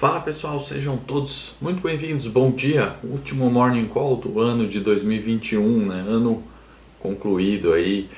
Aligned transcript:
Fala 0.00 0.18
pessoal, 0.18 0.58
sejam 0.58 0.96
todos 0.96 1.56
muito 1.60 1.82
bem-vindos. 1.82 2.26
Bom 2.26 2.50
dia, 2.50 2.96
último 3.04 3.50
morning 3.50 3.84
call 3.84 4.16
do 4.16 4.40
ano 4.40 4.66
de 4.66 4.80
2021, 4.80 5.88
né? 5.88 6.06
Ano 6.08 6.42
concluído 6.98 7.74
aí. 7.74 8.08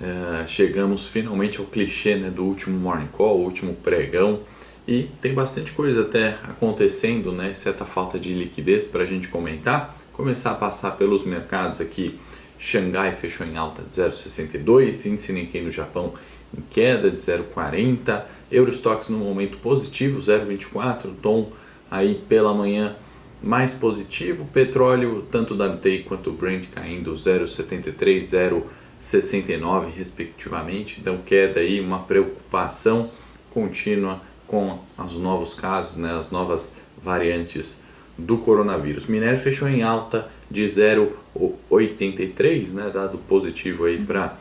Uh, 0.00 0.48
chegamos 0.48 1.06
finalmente 1.06 1.60
ao 1.60 1.66
clichê 1.66 2.16
né, 2.16 2.30
do 2.30 2.42
último 2.42 2.76
morning 2.76 3.06
call, 3.12 3.42
último 3.42 3.74
pregão 3.74 4.40
e 4.88 5.08
tem 5.22 5.32
bastante 5.32 5.70
coisa 5.70 6.00
até 6.00 6.30
acontecendo, 6.42 7.30
né? 7.30 7.54
Certa 7.54 7.84
falta 7.84 8.18
de 8.18 8.34
liquidez 8.34 8.88
para 8.88 9.04
a 9.04 9.06
gente 9.06 9.28
comentar. 9.28 9.96
Começar 10.12 10.50
a 10.50 10.54
passar 10.56 10.96
pelos 10.96 11.24
mercados 11.24 11.80
aqui. 11.80 12.18
Xangai 12.58 13.14
fechou 13.14 13.46
em 13.46 13.56
alta 13.56 13.82
de 13.82 13.88
0,62, 13.90 15.06
índice 15.06 15.32
Nikkei 15.32 15.62
no 15.62 15.70
Japão 15.70 16.12
em 16.56 16.62
queda 16.70 17.10
de 17.10 17.16
0,40, 17.16 18.22
Eurostox 18.50 19.08
no 19.08 19.18
momento 19.18 19.58
positivo, 19.58 20.20
0,24, 20.20 21.10
tom 21.22 21.50
aí 21.90 22.22
pela 22.28 22.54
manhã 22.54 22.96
mais 23.42 23.72
positivo, 23.72 24.46
petróleo 24.52 25.26
tanto 25.30 25.54
da 25.54 25.66
WTI 25.66 26.04
quanto 26.04 26.30
o 26.30 26.32
Brent 26.32 26.66
caindo 26.74 27.14
0,73, 27.14 28.62
0,69 29.00 29.90
respectivamente, 29.96 31.00
então 31.00 31.18
queda 31.24 31.60
aí, 31.60 31.80
uma 31.80 32.00
preocupação 32.00 33.08
contínua 33.50 34.20
com 34.46 34.80
os 34.98 35.14
novos 35.14 35.54
casos, 35.54 35.96
né, 35.96 36.14
as 36.18 36.30
novas 36.30 36.82
variantes 37.02 37.82
do 38.18 38.36
coronavírus. 38.36 39.06
Minério 39.06 39.38
fechou 39.38 39.66
em 39.68 39.82
alta 39.82 40.28
de 40.50 40.64
0,83, 40.64 42.72
né, 42.72 42.90
dado 42.92 43.16
positivo 43.18 43.86
aí 43.86 43.98
para 43.98 44.36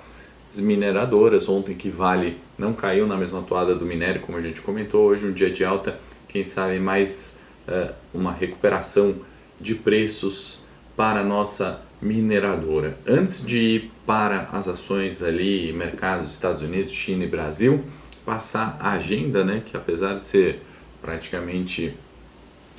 mineradoras. 0.58 1.48
Ontem 1.48 1.76
que 1.76 1.90
Vale 1.90 2.38
não 2.58 2.74
caiu 2.74 3.06
na 3.06 3.16
mesma 3.16 3.42
toada 3.42 3.76
do 3.76 3.86
minério, 3.86 4.22
como 4.22 4.38
a 4.38 4.42
gente 4.42 4.62
comentou. 4.62 5.08
Hoje 5.08 5.28
um 5.28 5.34
dia 5.34 5.52
de 5.52 5.64
alta, 5.64 6.00
quem 6.28 6.44
sabe 6.44 6.80
mais 6.80 7.36
uh, 7.68 7.94
uma 8.14 8.32
recuperação 8.32 9.18
de 9.60 9.76
preços 9.76 10.64
para 10.96 11.20
a 11.20 11.24
nossa 11.24 11.82
mineradora. 12.02 12.98
Antes 13.06 13.46
de 13.46 13.58
ir 13.58 13.92
para 14.06 14.50
as 14.52 14.68
ações 14.68 15.22
ali, 15.22 15.72
mercados 15.74 16.32
Estados 16.32 16.62
Unidos, 16.62 16.94
China 16.94 17.24
e 17.24 17.28
Brasil, 17.28 17.84
passar 18.26 18.78
a 18.80 18.92
agenda, 18.92 19.44
né, 19.44 19.62
que 19.66 19.76
apesar 19.76 20.16
de 20.16 20.22
ser 20.22 20.62
praticamente 21.02 21.94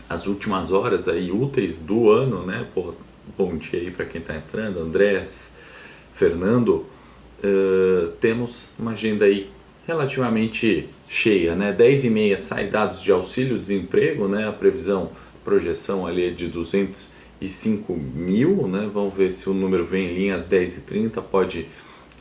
as 0.09 0.27
últimas 0.27 0.73
horas 0.73 1.09
aí 1.09 1.31
úteis 1.31 1.81
do 1.81 2.11
ano, 2.11 2.45
né, 2.45 2.67
Pô, 2.75 2.95
bom 3.37 3.57
dia 3.57 3.81
aí 3.81 3.91
para 3.91 4.05
quem 4.05 4.21
está 4.21 4.35
entrando, 4.37 4.81
Andrés, 4.81 5.53
Fernando, 6.15 6.87
uh, 7.45 8.09
temos 8.21 8.71
uma 8.79 8.93
agenda 8.93 9.25
aí 9.25 9.51
relativamente 9.87 10.89
cheia, 11.09 11.55
né? 11.55 11.73
10 11.73 12.05
e 12.05 12.11
meia 12.11 12.39
sai 12.39 12.69
dados 12.69 13.03
de 13.03 13.11
auxílio-desemprego, 13.11 14.29
né? 14.29 14.49
A 14.49 14.53
previsão, 14.53 15.11
projeção 15.45 16.07
ali 16.07 16.27
é 16.27 16.31
de 16.31 16.47
205 16.47 17.93
mil, 17.95 18.69
né? 18.69 18.89
Vamos 18.93 19.15
ver 19.15 19.31
se 19.33 19.51
o 19.51 19.55
número 19.55 19.85
vem 19.85 20.07
em 20.07 20.15
linha 20.15 20.37
às 20.37 20.47
10 20.47 20.79
e 20.79 20.81
30 20.83 21.21
pode 21.23 21.67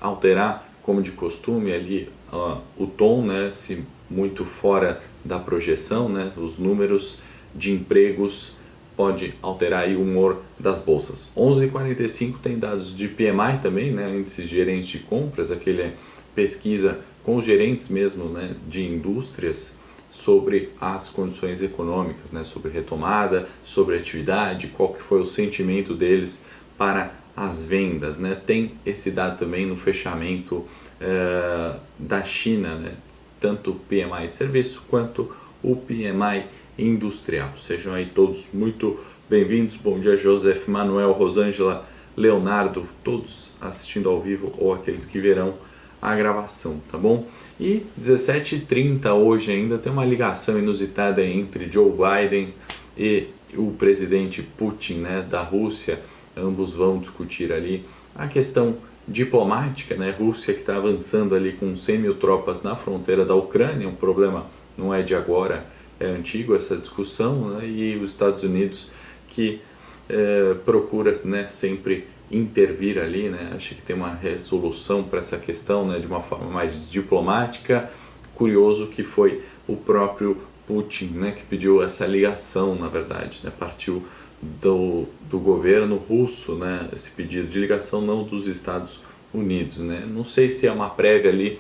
alterar, 0.02 0.68
como 0.82 1.02
de 1.02 1.12
costume, 1.12 1.72
ali 1.72 2.10
uh, 2.34 2.58
o 2.78 2.88
tom, 2.88 3.24
né? 3.24 3.52
Se 3.52 3.84
muito 4.10 4.44
fora 4.44 5.02
da 5.24 5.38
projeção, 5.38 6.10
né? 6.10 6.32
Os 6.36 6.58
números 6.58 7.22
de 7.54 7.72
empregos 7.72 8.56
pode 9.00 9.34
alterar 9.42 9.88
o 9.88 10.02
humor 10.02 10.42
das 10.60 10.82
bolsas. 10.82 11.32
11:45 11.34 12.38
tem 12.40 12.60
dados 12.60 12.94
de 12.94 13.08
PMI 13.08 13.62
também, 13.62 13.94
né, 13.94 14.14
índices 14.14 14.46
gerentes 14.46 14.90
de 14.90 15.00
compras, 15.00 15.52
aquele 15.52 15.94
pesquisa 16.36 17.00
com 17.24 17.42
gerentes 17.42 17.88
mesmo, 17.88 18.26
né, 18.26 18.58
de 18.68 18.86
indústrias 18.86 19.80
sobre 20.10 20.74
as 20.82 21.10
condições 21.10 21.62
econômicas, 21.62 22.34
né, 22.34 22.44
sobre 22.44 22.72
retomada, 22.72 23.48
sobre 23.64 23.96
atividade, 23.96 24.68
qual 24.68 24.94
que 24.94 25.02
foi 25.02 25.22
o 25.22 25.26
sentimento 25.26 25.94
deles 25.94 26.46
para 26.78 27.14
as 27.38 27.64
vendas, 27.64 28.20
né? 28.20 28.36
Tem 28.36 28.74
esse 28.86 29.12
dado 29.12 29.40
também 29.40 29.66
no 29.66 29.78
fechamento 29.78 30.56
uh, 30.56 31.80
da 31.98 32.22
China, 32.26 32.76
né? 32.76 32.96
Tanto 33.40 33.72
o 33.72 33.76
PMI 33.76 34.28
de 34.28 34.34
serviço 34.34 34.84
quanto 34.90 35.32
o 35.64 35.74
PMI 35.78 36.48
industrial. 36.80 37.54
Sejam 37.58 37.94
aí 37.94 38.06
todos 38.06 38.50
muito 38.54 39.00
bem-vindos. 39.30 39.76
Bom 39.76 40.00
dia, 40.00 40.16
Joseph, 40.16 40.68
Manuel, 40.68 41.12
Rosângela, 41.12 41.86
Leonardo, 42.16 42.88
todos 43.04 43.56
assistindo 43.60 44.10
ao 44.10 44.22
vivo 44.22 44.52
ou 44.58 44.74
aqueles 44.74 45.06
que 45.06 45.20
verão 45.20 45.56
a 46.02 46.16
gravação, 46.16 46.82
tá 46.90 46.98
bom? 46.98 47.28
E 47.60 47.86
17h30 48.00 49.14
hoje 49.14 49.52
ainda 49.52 49.78
tem 49.78 49.92
uma 49.92 50.06
ligação 50.06 50.58
inusitada 50.58 51.24
entre 51.24 51.70
Joe 51.70 51.92
Biden 51.92 52.54
e 52.98 53.28
o 53.54 53.72
presidente 53.72 54.42
Putin, 54.42 55.00
né, 55.00 55.26
da 55.30 55.42
Rússia. 55.42 56.00
Ambos 56.36 56.72
vão 56.72 57.00
discutir 57.00 57.52
ali 57.52 57.86
a 58.16 58.28
questão 58.28 58.78
diplomática, 59.06 59.96
né? 59.96 60.16
Rússia 60.18 60.54
que 60.54 60.62
está 60.62 60.78
avançando 60.78 61.36
ali 61.36 61.54
com 61.54 61.76
100 61.76 61.98
mil 61.98 62.16
tropas 62.16 62.64
na 62.64 62.76
fronteira 62.76 63.26
da 63.26 63.36
Ucrânia, 63.36 63.88
um 63.88 63.96
problema 63.96 64.46
não 64.78 64.94
é 64.94 65.02
de 65.02 65.16
agora, 65.16 65.66
é 66.00 66.06
antigo 66.06 66.56
essa 66.56 66.78
discussão, 66.78 67.50
né? 67.50 67.68
e 67.68 67.98
os 67.98 68.12
Estados 68.12 68.44
Unidos 68.44 68.92
que 69.28 69.62
é, 70.08 70.56
procura 70.66 71.14
né, 71.24 71.48
sempre 71.48 72.08
intervir 72.32 73.00
ali, 73.00 73.30
né? 73.30 73.52
acho 73.56 73.76
que 73.76 73.82
tem 73.82 73.96
uma 73.96 74.14
resolução 74.14 75.04
para 75.04 75.20
essa 75.20 75.38
questão 75.38 75.88
né, 75.88 76.00
de 76.00 76.08
uma 76.08 76.22
forma 76.22 76.50
mais 76.50 76.90
diplomática. 76.90 77.90
Curioso 78.36 78.88
que 78.88 79.04
foi 79.04 79.44
o 79.68 79.76
próprio 79.76 80.38
Putin 80.68 81.08
né, 81.16 81.32
que 81.32 81.44
pediu 81.44 81.82
essa 81.84 82.06
ligação, 82.06 82.76
na 82.76 82.88
verdade, 82.88 83.40
né? 83.44 83.52
partiu 83.58 84.04
do, 84.42 85.06
do 85.30 85.40
governo 85.40 85.98
russo 85.98 86.56
né, 86.56 86.88
esse 86.94 87.12
pedido 87.12 87.48
de 87.48 87.60
ligação, 87.60 88.02
não 88.02 88.24
dos 88.24 88.48
Estados 88.48 89.02
Unidos. 89.34 89.78
Né? 89.78 90.08
Não 90.08 90.24
sei 90.24 90.50
se 90.50 90.68
é 90.68 90.72
uma 90.72 90.90
prévia 90.90 91.32
ali 91.32 91.60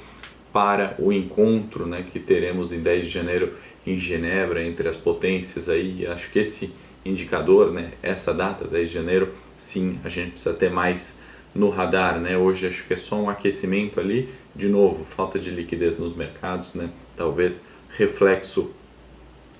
para 0.53 0.95
o 0.97 1.11
encontro 1.11 1.85
né, 1.85 2.05
que 2.09 2.19
teremos 2.19 2.71
em 2.71 2.79
10 2.79 3.05
de 3.05 3.11
janeiro 3.11 3.53
em 3.85 3.97
Genebra 3.97 4.63
entre 4.63 4.87
as 4.87 4.95
potências 4.95 5.69
aí. 5.69 6.05
Acho 6.07 6.31
que 6.31 6.39
esse 6.39 6.73
indicador, 7.05 7.71
né, 7.71 7.91
essa 8.01 8.33
data, 8.33 8.67
10 8.67 8.89
de 8.89 8.93
janeiro, 8.95 9.33
sim, 9.57 9.99
a 10.03 10.09
gente 10.09 10.31
precisa 10.31 10.53
ter 10.53 10.69
mais 10.69 11.19
no 11.53 11.69
radar, 11.69 12.19
né? 12.19 12.37
Hoje 12.37 12.67
acho 12.67 12.85
que 12.85 12.93
é 12.93 12.95
só 12.95 13.15
um 13.15 13.29
aquecimento 13.29 13.99
ali, 13.99 14.29
de 14.55 14.69
novo, 14.69 15.03
falta 15.03 15.39
de 15.39 15.49
liquidez 15.49 15.97
nos 15.97 16.15
mercados, 16.15 16.75
né? 16.75 16.89
Talvez 17.15 17.67
reflexo 17.97 18.71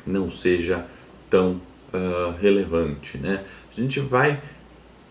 não 0.06 0.30
seja 0.30 0.86
tão 1.30 1.62
uh, 1.94 2.32
relevante, 2.40 3.18
né? 3.18 3.44
A 3.76 3.82
gente 3.82 4.00
vai 4.00 4.42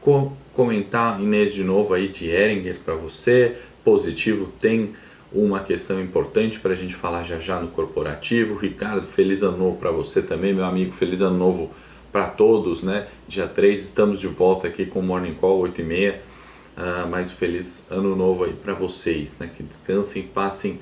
co 0.01 0.37
comentar 0.53 1.21
Inês 1.21 1.55
de 1.55 1.63
novo 1.63 1.95
aí 1.95 2.09
de 2.09 2.29
Eringer 2.29 2.81
para 2.85 2.95
você, 2.95 3.57
positivo 3.85 4.53
tem 4.61 4.95
uma 5.33 5.61
questão 5.61 6.01
importante 6.01 6.59
para 6.59 6.73
a 6.73 6.77
gente 6.77 6.95
falar 6.95 7.23
já 7.23 7.39
já 7.39 7.61
no 7.61 7.69
corporativo. 7.69 8.57
Ricardo, 8.57 9.07
feliz 9.07 9.43
ano 9.43 9.59
novo 9.59 9.77
para 9.77 9.91
você 9.91 10.23
também, 10.23 10.55
meu 10.55 10.65
amigo, 10.65 10.93
feliz 10.93 11.21
ano 11.21 11.37
novo 11.37 11.71
para 12.11 12.27
todos, 12.27 12.83
né? 12.83 13.07
Dia 13.27 13.47
3 13.47 13.81
estamos 13.81 14.21
de 14.21 14.27
volta 14.27 14.67
aqui 14.67 14.87
com 14.87 15.01
o 15.01 15.03
Morning 15.03 15.35
Call 15.35 15.59
8 15.61 15.81
e 15.81 15.85
meia. 15.85 16.23
Uh, 16.77 17.09
mais 17.09 17.31
um 17.31 17.35
feliz 17.35 17.87
ano 17.91 18.17
novo 18.17 18.45
aí 18.45 18.53
para 18.53 18.73
vocês, 18.73 19.39
né? 19.39 19.51
Que 19.55 19.63
descansem, 19.63 20.23
passem 20.23 20.81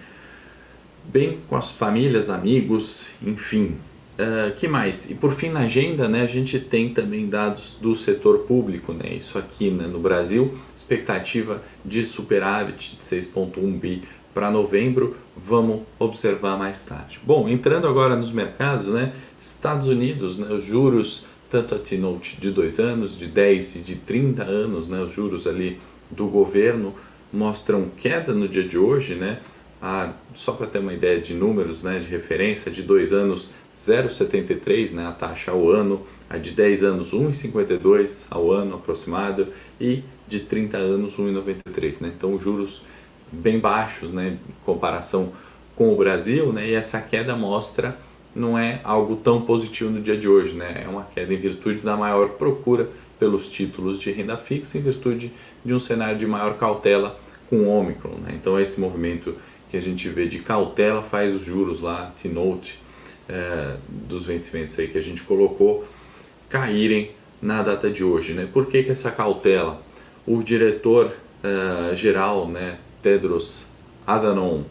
bem 1.04 1.40
com 1.48 1.56
as 1.56 1.72
famílias, 1.72 2.30
amigos, 2.30 3.14
enfim. 3.22 3.76
Uh, 4.18 4.54
que 4.54 4.66
mais? 4.66 5.10
E 5.10 5.14
por 5.14 5.32
fim 5.32 5.50
na 5.50 5.60
agenda, 5.60 6.08
né, 6.08 6.22
a 6.22 6.26
gente 6.26 6.58
tem 6.58 6.88
também 6.88 7.28
dados 7.28 7.76
do 7.78 7.94
setor 7.94 8.40
público, 8.40 8.94
né, 8.94 9.14
isso 9.14 9.36
aqui 9.36 9.70
né, 9.70 9.86
no 9.86 9.98
Brasil, 9.98 10.56
expectativa 10.74 11.62
de 11.84 12.02
superávit 12.02 12.96
de 12.96 13.02
6,1 13.02 13.78
bi 13.78 14.02
para 14.36 14.50
novembro, 14.50 15.16
vamos 15.34 15.80
observar 15.98 16.58
mais 16.58 16.84
tarde. 16.84 17.18
Bom, 17.24 17.48
entrando 17.48 17.88
agora 17.88 18.14
nos 18.14 18.30
mercados, 18.30 18.88
né? 18.88 19.14
Estados 19.40 19.88
Unidos, 19.88 20.36
né? 20.36 20.52
Os 20.52 20.62
juros, 20.62 21.26
tanto 21.48 21.74
a 21.74 21.78
T-Note 21.78 22.38
de 22.38 22.50
2 22.50 22.78
anos, 22.78 23.18
de 23.18 23.28
10 23.28 23.76
e 23.76 23.80
de 23.80 23.96
30 23.96 24.42
anos, 24.42 24.88
né? 24.88 25.00
Os 25.00 25.10
juros 25.10 25.46
ali 25.46 25.80
do 26.10 26.26
governo 26.26 26.94
mostram 27.32 27.88
queda 27.96 28.34
no 28.34 28.46
dia 28.46 28.62
de 28.62 28.76
hoje, 28.76 29.14
né? 29.14 29.40
Ah, 29.80 30.12
só 30.34 30.52
para 30.52 30.66
ter 30.66 30.80
uma 30.80 30.92
ideia 30.92 31.18
de 31.18 31.32
números, 31.32 31.82
né? 31.82 31.98
De 31.98 32.10
referência, 32.10 32.70
de 32.70 32.82
2 32.82 33.14
anos 33.14 33.54
0,73, 33.74 34.92
né? 34.92 35.06
A 35.06 35.12
taxa 35.12 35.50
ao 35.50 35.70
ano, 35.70 36.02
a 36.28 36.36
de 36.36 36.50
10 36.50 36.84
anos 36.84 37.14
1,52 37.14 38.26
ao 38.28 38.52
ano 38.52 38.74
aproximado 38.74 39.48
e 39.80 40.04
de 40.28 40.40
30 40.40 40.76
anos 40.76 41.18
1,93, 41.18 42.02
né? 42.02 42.12
Então, 42.14 42.34
os 42.34 42.42
juros 42.42 42.82
bem 43.30 43.58
baixos, 43.58 44.12
né, 44.12 44.38
em 44.48 44.64
comparação 44.64 45.32
com 45.74 45.92
o 45.92 45.96
Brasil, 45.96 46.52
né, 46.52 46.68
e 46.68 46.74
essa 46.74 47.00
queda 47.00 47.36
mostra 47.36 47.96
não 48.34 48.58
é 48.58 48.80
algo 48.84 49.16
tão 49.16 49.42
positivo 49.42 49.90
no 49.90 50.00
dia 50.00 50.16
de 50.16 50.28
hoje, 50.28 50.54
né, 50.54 50.82
é 50.84 50.88
uma 50.88 51.04
queda 51.04 51.32
em 51.32 51.36
virtude 51.36 51.80
da 51.82 51.96
maior 51.96 52.30
procura 52.30 52.88
pelos 53.18 53.50
títulos 53.50 53.98
de 53.98 54.10
renda 54.10 54.36
fixa, 54.36 54.78
em 54.78 54.82
virtude 54.82 55.32
de 55.64 55.74
um 55.74 55.80
cenário 55.80 56.18
de 56.18 56.26
maior 56.26 56.56
cautela 56.58 57.18
com 57.48 57.56
o 57.56 57.68
Omicron, 57.68 58.16
né, 58.18 58.32
então 58.34 58.60
esse 58.60 58.80
movimento 58.80 59.34
que 59.68 59.76
a 59.76 59.80
gente 59.80 60.08
vê 60.08 60.26
de 60.26 60.38
cautela 60.38 61.02
faz 61.02 61.34
os 61.34 61.44
juros 61.44 61.80
lá, 61.80 62.12
T-Note, 62.16 62.80
é, 63.28 63.76
dos 63.88 64.26
vencimentos 64.26 64.78
aí 64.78 64.86
que 64.86 64.96
a 64.96 65.02
gente 65.02 65.22
colocou 65.22 65.84
caírem 66.48 67.10
na 67.40 67.62
data 67.62 67.90
de 67.90 68.04
hoje. 68.04 68.32
Né? 68.32 68.48
Por 68.50 68.66
que, 68.66 68.82
que 68.82 68.90
essa 68.90 69.10
cautela? 69.10 69.82
O 70.26 70.42
diretor 70.42 71.12
uh, 71.44 71.94
geral, 71.94 72.48
né, 72.48 72.78
Tedros 73.06 73.68
Adhanom, 74.04 74.64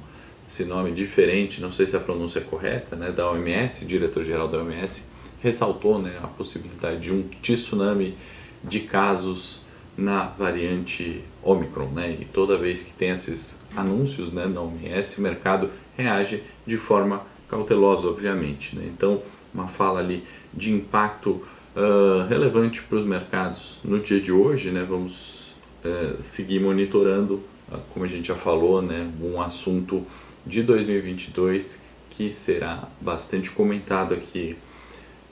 esse 0.45 0.65
nome 0.65 0.91
diferente, 0.91 1.61
não 1.61 1.71
sei 1.71 1.87
se 1.87 1.95
a 1.95 2.01
pronúncia 2.01 2.39
é 2.39 2.41
correta, 2.41 2.93
né, 2.93 3.09
da 3.09 3.31
OMS, 3.31 3.85
diretor-geral 3.85 4.49
da 4.49 4.57
OMS, 4.57 5.07
ressaltou 5.39 5.99
né, 5.99 6.19
a 6.21 6.27
possibilidade 6.27 6.99
de 6.99 7.13
um 7.13 7.23
tsunami 7.41 8.17
de 8.61 8.81
casos 8.81 9.63
na 9.97 10.23
variante 10.25 11.23
Omicron, 11.41 11.91
né? 11.91 12.17
E 12.19 12.25
toda 12.25 12.57
vez 12.57 12.83
que 12.83 12.91
tem 12.91 13.11
esses 13.11 13.63
anúncios, 13.73 14.33
né, 14.33 14.45
na 14.47 14.59
OMS, 14.59 15.17
o 15.17 15.21
mercado 15.21 15.69
reage 15.95 16.43
de 16.67 16.75
forma 16.75 17.25
cautelosa, 17.47 18.09
obviamente, 18.09 18.75
né? 18.75 18.83
Então, 18.93 19.21
uma 19.53 19.69
fala 19.69 20.01
ali 20.01 20.25
de 20.53 20.73
impacto 20.73 21.41
uh, 21.73 22.27
relevante 22.27 22.83
para 22.83 22.97
os 22.97 23.05
mercados 23.05 23.79
no 23.81 23.97
dia 23.97 24.19
de 24.19 24.33
hoje, 24.33 24.71
né? 24.71 24.85
Vamos 24.85 25.55
uh, 25.85 26.21
seguir 26.21 26.59
monitorando, 26.59 27.41
como 27.93 28.05
a 28.05 28.07
gente 28.07 28.27
já 28.27 28.35
falou, 28.35 28.81
né, 28.81 29.09
um 29.21 29.41
assunto 29.41 30.05
de 30.45 30.63
2022 30.63 31.83
que 32.09 32.31
será 32.31 32.87
bastante 33.01 33.51
comentado 33.51 34.13
aqui 34.13 34.55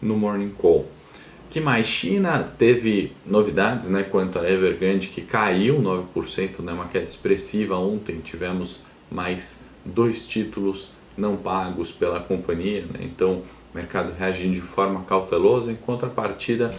no 0.02 0.18
Morning 0.18 0.50
Call. 0.50 0.86
Que 1.50 1.62
mais? 1.62 1.88
China 1.88 2.52
teve 2.58 3.14
novidades 3.26 3.88
né, 3.90 4.04
quanto 4.04 4.40
a 4.40 4.50
Evergrande, 4.50 5.08
que 5.08 5.22
caiu 5.22 5.80
9%, 5.82 6.62
né, 6.62 6.74
uma 6.74 6.88
queda 6.88 7.06
expressiva. 7.06 7.78
Ontem 7.78 8.20
tivemos 8.22 8.84
mais 9.10 9.64
dois 9.86 10.28
títulos 10.28 10.92
não 11.16 11.38
pagos 11.38 11.92
pela 11.92 12.20
companhia, 12.20 12.82
né? 12.82 13.02
então 13.02 13.44
o 13.72 13.76
mercado 13.76 14.14
reagindo 14.18 14.56
de 14.56 14.62
forma 14.62 15.04
cautelosa. 15.04 15.72
Em 15.72 15.76
contrapartida, 15.76 16.74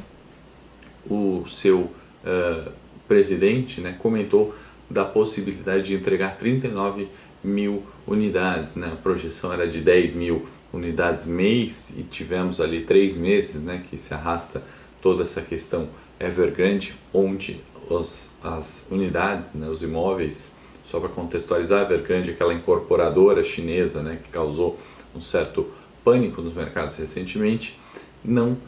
o 1.09 1.45
seu 1.47 1.83
uh, 1.83 2.73
presidente 3.07 3.81
né, 3.81 3.97
comentou 3.99 4.55
da 4.89 5.05
possibilidade 5.05 5.89
de 5.89 5.95
entregar 5.95 6.37
39 6.37 7.09
mil 7.43 7.83
unidades, 8.07 8.77
né? 8.77 8.91
a 8.93 8.97
projeção 8.97 9.53
era 9.53 9.67
de 9.67 9.81
10 9.81 10.15
mil 10.15 10.47
unidades 10.73 11.27
mês 11.27 11.95
e 11.97 12.03
tivemos 12.03 12.61
ali 12.61 12.83
três 12.83 13.17
meses 13.17 13.63
né, 13.63 13.83
que 13.89 13.97
se 13.97 14.13
arrasta 14.13 14.63
toda 15.01 15.23
essa 15.23 15.41
questão 15.41 15.89
Evergrande, 16.19 16.95
onde 17.13 17.61
os, 17.89 18.33
as 18.43 18.87
unidades, 18.91 19.55
né, 19.55 19.69
os 19.69 19.83
imóveis, 19.83 20.57
só 20.85 20.99
para 21.01 21.09
contextualizar, 21.09 21.83
Evergrande 21.83 22.31
aquela 22.31 22.55
incorporadora 22.55 23.43
chinesa 23.43 24.03
né, 24.03 24.19
que 24.23 24.31
causou 24.31 24.79
um 25.15 25.21
certo 25.21 25.67
pânico 26.03 26.43
nos 26.43 26.55
mercados 26.55 26.97
recentemente, 26.97 27.79
não 28.25 28.53
uh, 28.53 28.59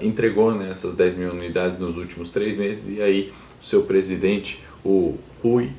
entregou 0.00 0.54
né, 0.54 0.70
essas 0.70 0.94
10 0.94 1.16
mil 1.16 1.30
unidades 1.30 1.78
nos 1.78 1.96
últimos 1.96 2.30
três 2.30 2.56
meses 2.56 2.96
e 2.96 3.02
aí 3.02 3.32
o 3.60 3.64
seu 3.64 3.82
presidente, 3.82 4.62
o 4.84 5.18
Hui 5.42 5.72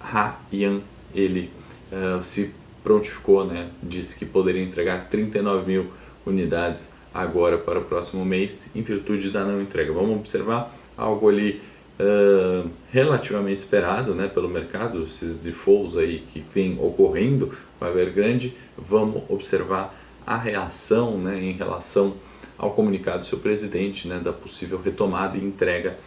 Ha-yan, 0.00 0.80
ele 1.14 1.50
uh, 1.92 2.22
se 2.22 2.54
prontificou, 2.82 3.44
né, 3.44 3.68
disse 3.82 4.16
que 4.16 4.24
poderia 4.24 4.62
entregar 4.62 5.08
39 5.08 5.66
mil 5.66 5.86
unidades 6.24 6.92
agora 7.12 7.58
para 7.58 7.78
o 7.78 7.84
próximo 7.84 8.24
mês, 8.24 8.68
em 8.74 8.82
virtude 8.82 9.30
da 9.30 9.44
não 9.44 9.60
entrega. 9.60 9.92
Vamos 9.92 10.16
observar 10.16 10.72
algo 10.96 11.28
ali 11.28 11.60
uh, 11.98 12.70
relativamente 12.90 13.58
esperado 13.58 14.14
né, 14.14 14.28
pelo 14.28 14.48
mercado, 14.48 15.02
esses 15.02 15.38
defaults 15.38 15.96
aí 15.96 16.20
que 16.20 16.44
vem 16.52 16.78
ocorrendo 16.80 17.52
com 17.78 17.84
a 17.84 17.88
Evergrande. 17.88 18.54
Vamos 18.76 19.22
observar 19.28 19.98
a 20.26 20.36
reação 20.36 21.18
né, 21.18 21.40
em 21.42 21.52
relação 21.52 22.14
ao 22.58 22.72
comunicado 22.72 23.20
do 23.20 23.24
seu 23.24 23.38
presidente 23.38 24.08
né, 24.08 24.18
da 24.18 24.32
possível 24.32 24.80
retomada 24.80 25.36
e 25.36 25.44
entrega 25.44 25.98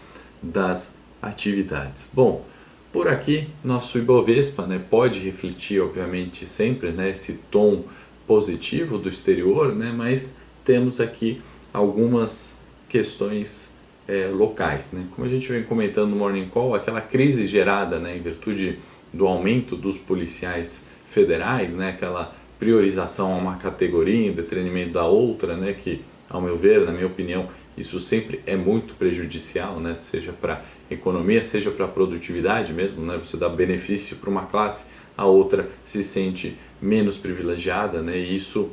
das 0.41 0.95
atividades. 1.21 2.09
Bom, 2.13 2.45
por 2.91 3.07
aqui, 3.07 3.47
nosso 3.63 3.97
Ibovespa 3.97 4.65
né, 4.65 4.81
pode 4.89 5.19
refletir, 5.19 5.79
obviamente, 5.81 6.45
sempre 6.47 6.91
né, 6.91 7.09
esse 7.09 7.33
tom 7.51 7.83
positivo 8.25 8.97
do 8.97 9.09
exterior, 9.09 9.75
né, 9.75 9.93
mas 9.95 10.37
temos 10.63 10.99
aqui 10.99 11.41
algumas 11.73 12.59
questões 12.87 13.75
é, 14.07 14.27
locais. 14.27 14.91
Né? 14.91 15.05
Como 15.15 15.27
a 15.27 15.29
gente 15.29 15.47
vem 15.51 15.63
comentando 15.63 16.09
no 16.09 16.15
Morning 16.15 16.49
Call, 16.49 16.73
aquela 16.73 17.01
crise 17.01 17.45
gerada 17.45 17.99
né, 17.99 18.17
em 18.17 18.21
virtude 18.21 18.79
do 19.13 19.27
aumento 19.27 19.75
dos 19.75 19.97
policiais 19.97 20.87
federais, 21.09 21.75
né, 21.75 21.89
aquela 21.89 22.33
priorização 22.57 23.33
a 23.33 23.37
uma 23.37 23.55
categoria 23.55 24.29
em 24.29 24.33
detrimento 24.33 24.93
da 24.93 25.05
outra, 25.05 25.55
né, 25.55 25.73
que, 25.73 26.01
ao 26.29 26.41
meu 26.41 26.57
ver, 26.57 26.85
na 26.85 26.91
minha 26.91 27.07
opinião, 27.07 27.47
isso 27.79 27.99
sempre 27.99 28.41
é 28.45 28.55
muito 28.55 28.93
prejudicial, 28.95 29.79
né? 29.79 29.95
seja 29.99 30.33
para 30.33 30.61
economia, 30.91 31.41
seja 31.41 31.71
para 31.71 31.87
produtividade 31.87 32.73
mesmo. 32.73 33.05
Né? 33.05 33.17
Você 33.17 33.37
dá 33.37 33.47
benefício 33.47 34.17
para 34.17 34.29
uma 34.29 34.45
classe, 34.45 34.91
a 35.17 35.25
outra 35.25 35.69
se 35.83 36.03
sente 36.03 36.57
menos 36.81 37.17
privilegiada 37.17 38.01
né? 38.01 38.17
e 38.17 38.35
isso 38.35 38.71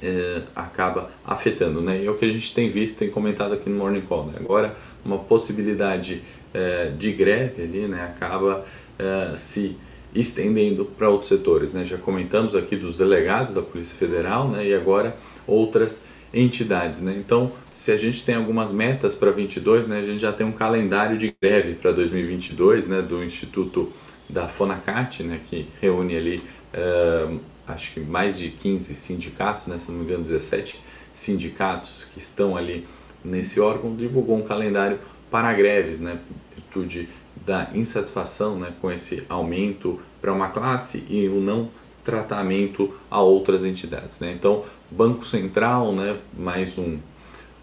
é, 0.00 0.42
acaba 0.54 1.10
afetando. 1.24 1.80
Né? 1.80 2.02
E 2.02 2.06
é 2.06 2.10
o 2.10 2.16
que 2.16 2.24
a 2.24 2.28
gente 2.28 2.54
tem 2.54 2.70
visto, 2.70 2.98
tem 2.98 3.10
comentado 3.10 3.52
aqui 3.52 3.68
no 3.68 3.76
Morning 3.76 4.02
Call. 4.02 4.26
Né? 4.26 4.34
Agora, 4.38 4.76
uma 5.04 5.18
possibilidade 5.18 6.22
é, 6.54 6.90
de 6.96 7.12
greve 7.12 7.62
ali 7.62 7.88
né? 7.88 8.02
acaba 8.04 8.64
é, 8.98 9.36
se 9.36 9.76
estendendo 10.14 10.84
para 10.84 11.08
outros 11.08 11.28
setores. 11.28 11.72
Né? 11.72 11.84
Já 11.84 11.98
comentamos 11.98 12.54
aqui 12.54 12.76
dos 12.76 12.96
delegados 12.96 13.54
da 13.54 13.62
Polícia 13.62 13.96
Federal 13.96 14.48
né? 14.48 14.66
e 14.66 14.74
agora 14.74 15.16
outras 15.46 16.04
entidades. 16.32 17.00
Né? 17.00 17.14
Então, 17.16 17.52
se 17.72 17.92
a 17.92 17.96
gente 17.96 18.24
tem 18.24 18.34
algumas 18.34 18.72
metas 18.72 19.14
para 19.14 19.30
22, 19.30 19.86
né, 19.86 19.98
a 19.98 20.02
gente 20.02 20.20
já 20.20 20.32
tem 20.32 20.46
um 20.46 20.52
calendário 20.52 21.16
de 21.16 21.34
greve 21.40 21.74
para 21.74 21.92
2022 21.92 22.88
né, 22.88 23.02
do 23.02 23.24
Instituto 23.24 23.92
da 24.28 24.46
Fonacat, 24.46 25.22
né, 25.22 25.40
que 25.44 25.66
reúne 25.80 26.16
ali 26.16 26.36
uh, 26.74 27.40
acho 27.66 27.94
que 27.94 28.00
mais 28.00 28.38
de 28.38 28.50
15 28.50 28.94
sindicatos, 28.94 29.66
né, 29.66 29.78
se 29.78 29.90
não 29.90 29.98
me 29.98 30.04
engano 30.04 30.22
17 30.22 30.80
sindicatos 31.12 32.04
que 32.04 32.18
estão 32.18 32.56
ali 32.56 32.86
nesse 33.24 33.60
órgão, 33.60 33.96
divulgou 33.96 34.36
um 34.36 34.42
calendário 34.42 34.98
para 35.30 35.52
greves, 35.52 36.00
né, 36.00 36.18
virtude 36.54 37.08
da 37.44 37.70
insatisfação 37.74 38.58
né, 38.58 38.72
com 38.80 38.90
esse 38.90 39.24
aumento 39.28 40.00
para 40.20 40.32
uma 40.32 40.48
classe 40.48 41.04
e 41.08 41.28
o 41.28 41.40
não 41.40 41.70
tratamento 42.04 42.94
a 43.10 43.20
outras 43.20 43.64
entidades. 43.64 44.20
Né? 44.20 44.32
Então, 44.32 44.64
Banco 44.90 45.26
Central, 45.26 45.92
né, 45.92 46.16
mais 46.36 46.78
um, 46.78 46.98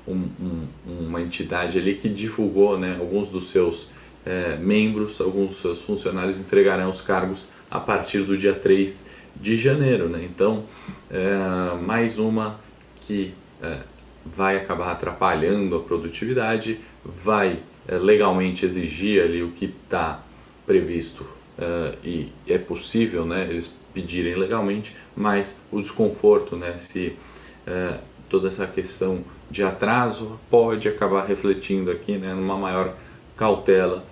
um, 0.08 0.28
um, 0.40 0.68
uma 0.88 1.22
entidade 1.22 1.80
ali 1.80 1.96
que 1.96 2.08
divulgou 2.08 2.78
né, 2.78 2.98
alguns 3.00 3.30
dos 3.30 3.50
seus 3.50 3.90
é, 4.26 4.56
membros, 4.58 5.20
alguns 5.20 5.50
dos 5.50 5.58
seus 5.58 5.82
funcionários 5.82 6.40
entregarão 6.40 6.90
os 6.90 7.02
cargos 7.02 7.52
a 7.70 7.80
partir 7.80 8.22
do 8.22 8.38
dia 8.38 8.54
3 8.54 9.10
de 9.36 9.58
janeiro. 9.58 10.10
Né? 10.10 10.24
Então, 10.24 10.64
é, 11.10 11.76
mais 11.82 12.18
uma 12.20 12.60
que 13.02 13.34
é, 13.62 13.80
vai 14.26 14.58
acabar 14.58 14.92
atrapalhando 14.92 15.76
a 15.76 15.80
produtividade, 15.80 16.80
vai 17.04 17.60
legalmente 17.88 18.66
exigir 18.66 19.24
ali 19.24 19.44
o 19.44 19.52
que 19.52 19.66
está 19.66 20.24
previsto 20.66 21.26
e 22.04 22.30
é 22.48 22.58
possível, 22.58 23.26
né? 23.26 23.48
eles 23.50 23.74
pedirem 23.96 24.36
legalmente, 24.36 24.96
mas 25.16 25.66
o 25.72 25.82
desconforto, 25.82 26.58
né, 26.58 26.78
se 26.78 27.16
é, 27.66 27.98
toda 28.28 28.50
essa 28.50 28.68
questão 28.68 29.24
de 29.50 29.64
atraso 29.64 30.38
pode 30.50 30.90
acabar 30.90 31.26
refletindo 31.26 31.90
aqui 31.90 32.18
né, 32.18 32.34
numa 32.34 32.58
maior 32.58 32.94
cautela 33.38 34.06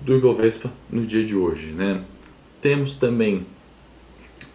do 0.00 0.16
Ibovespa 0.16 0.72
no 0.90 1.04
dia 1.04 1.22
de 1.22 1.36
hoje. 1.36 1.72
Né. 1.72 2.02
Temos 2.62 2.94
também 2.94 3.46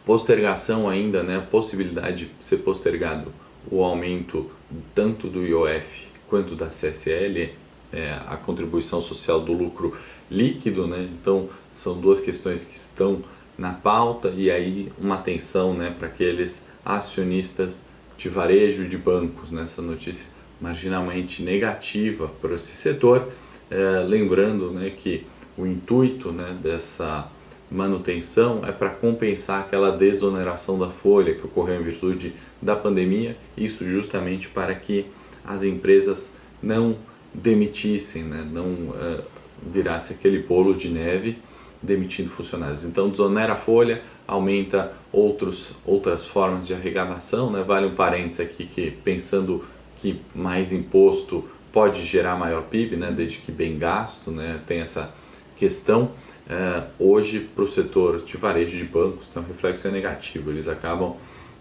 postergação 0.03 0.89
ainda, 0.89 1.21
né, 1.21 1.37
a 1.37 1.41
possibilidade 1.41 2.31
de 2.37 2.43
ser 2.43 2.57
postergado 2.57 3.31
o 3.69 3.83
aumento 3.83 4.49
tanto 4.95 5.27
do 5.27 5.45
IOF 5.45 6.07
quanto 6.27 6.55
da 6.55 6.67
CSL, 6.67 7.51
é, 7.93 8.17
a 8.27 8.35
contribuição 8.37 9.01
social 9.01 9.39
do 9.39 9.53
lucro 9.53 9.97
líquido, 10.29 10.87
né? 10.87 11.09
Então 11.19 11.49
são 11.73 11.99
duas 11.99 12.19
questões 12.19 12.65
que 12.65 12.75
estão 12.75 13.21
na 13.57 13.73
pauta 13.73 14.33
e 14.35 14.49
aí 14.49 14.91
uma 14.97 15.15
atenção 15.15 15.73
né, 15.73 15.93
para 15.97 16.07
aqueles 16.07 16.65
acionistas 16.83 17.89
de 18.17 18.29
varejo 18.29 18.87
de 18.87 18.97
bancos 18.97 19.51
nessa 19.51 19.81
notícia 19.81 20.29
marginalmente 20.59 21.41
negativa 21.41 22.31
para 22.39 22.55
esse 22.55 22.73
setor, 22.75 23.29
é, 23.69 24.03
lembrando 24.07 24.71
né, 24.71 24.91
que 24.91 25.25
o 25.57 25.65
intuito 25.65 26.31
né, 26.31 26.55
dessa 26.61 27.29
manutenção 27.69 28.61
é 28.65 28.71
para 28.71 28.89
compensar 28.89 29.61
aquela 29.61 29.91
desoneração 29.91 30.77
da 30.77 30.89
folha 30.89 31.33
que 31.33 31.45
ocorreu 31.45 31.79
em 31.79 31.83
virtude 31.83 32.33
da 32.61 32.75
pandemia, 32.75 33.37
isso 33.57 33.87
justamente 33.87 34.49
para 34.49 34.75
que 34.75 35.07
as 35.43 35.63
empresas 35.63 36.35
não 36.61 36.95
demitissem, 37.33 38.23
né, 38.23 38.47
não 38.51 38.65
uh, 38.65 39.23
virasse 39.65 40.13
aquele 40.13 40.39
bolo 40.39 40.73
de 40.73 40.89
neve 40.89 41.37
demitindo 41.81 42.29
funcionários. 42.29 42.85
Então 42.85 43.09
desonera 43.09 43.53
a 43.53 43.55
folha, 43.55 44.01
aumenta 44.27 44.93
outros, 45.11 45.73
outras 45.85 46.25
formas 46.25 46.67
de 46.67 46.73
arrecadação, 46.73 47.51
né? 47.51 47.63
Vale 47.63 47.87
um 47.87 47.95
parênteses 47.95 48.39
aqui 48.39 48.65
que 48.65 48.91
pensando 48.91 49.65
que 49.97 50.21
mais 50.35 50.71
imposto 50.71 51.43
pode 51.71 52.05
gerar 52.05 52.35
maior 52.35 52.63
PIB, 52.63 52.97
né? 52.97 53.11
Desde 53.11 53.39
que 53.39 53.51
bem 53.51 53.79
gasto, 53.79 54.29
né? 54.29 54.59
Tem 54.67 54.79
essa 54.79 55.11
questão. 55.57 56.11
Uh, 56.47 56.87
hoje 56.99 57.39
para 57.39 57.63
o 57.63 57.67
setor 57.67 58.21
de 58.21 58.37
varejo 58.37 58.77
de 58.77 58.83
bancos 58.83 59.27
tem 59.27 59.41
um 59.41 59.45
reflexo 59.45 59.89
negativo, 59.89 60.49
eles 60.49 60.67
acabam 60.67 61.15